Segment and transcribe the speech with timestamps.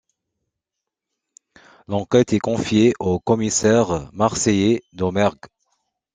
[1.87, 5.37] L’enquête est confiée au commissaire marseillais, Domergue.